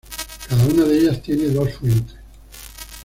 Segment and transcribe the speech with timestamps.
[0.49, 2.15] Cada una de ellas tiene dos fuentes.